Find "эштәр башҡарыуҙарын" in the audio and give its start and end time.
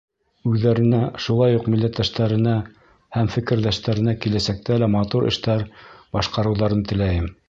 5.33-6.83